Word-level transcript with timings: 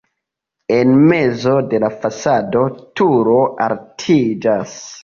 En 0.77 0.93
mezo 1.11 1.53
de 1.75 1.81
la 1.85 1.91
fasado 2.07 2.65
turo 3.03 3.41
altiĝas. 3.71 4.79